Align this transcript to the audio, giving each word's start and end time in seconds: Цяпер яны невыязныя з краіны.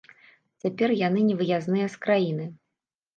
Цяпер 0.61 0.93
яны 1.07 1.21
невыязныя 1.27 1.91
з 1.97 1.99
краіны. 2.07 2.49